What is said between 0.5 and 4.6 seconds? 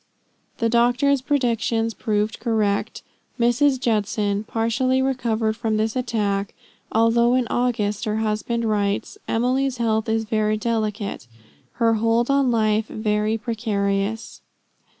The doctor's predictions proved correct; Mrs. Judson